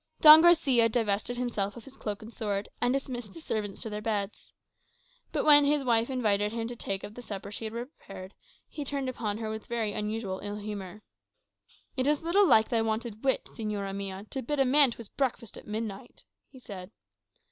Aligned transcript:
Don 0.19 0.41
Garçia 0.41 0.91
divested 0.91 1.37
himself 1.37 1.77
of 1.77 1.83
his 1.85 1.95
cloak 1.95 2.23
and 2.23 2.33
sword, 2.33 2.69
and 2.81 2.91
dismissed 2.91 3.35
the 3.35 3.39
servants 3.39 3.83
to 3.83 3.89
their 3.91 4.01
beds. 4.01 4.51
But 5.31 5.45
when 5.45 5.63
his 5.63 5.83
wife 5.83 6.09
invited 6.09 6.51
him 6.53 6.67
to 6.69 6.75
partake 6.75 7.03
of 7.03 7.13
the 7.13 7.21
supper 7.21 7.51
she 7.51 7.65
had 7.65 7.73
prepared, 7.73 8.33
he 8.67 8.83
turned 8.83 9.09
upon 9.09 9.37
her 9.37 9.51
with 9.51 9.67
very 9.67 9.93
unusual 9.93 10.39
ill 10.39 10.57
humour. 10.57 11.03
"It 11.95 12.07
is 12.07 12.23
little 12.23 12.47
like 12.47 12.69
thy 12.69 12.81
wonted 12.81 13.23
wit, 13.23 13.45
señora 13.45 13.95
mia, 13.95 14.25
to 14.31 14.41
bid 14.41 14.59
a 14.59 14.65
man 14.65 14.89
to 14.89 14.97
his 14.97 15.09
breakfast 15.09 15.55
at 15.55 15.67
midnight," 15.67 16.25
he 16.49 16.57
said. 16.59 16.89